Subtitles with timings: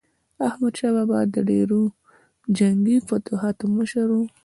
[0.47, 1.81] احمدشاه بابا د ډیرو
[2.57, 4.19] جنګي فتوحاتو مشر و.